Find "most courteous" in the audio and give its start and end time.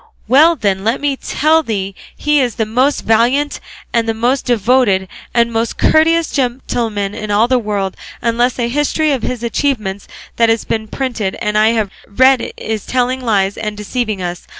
5.53-6.31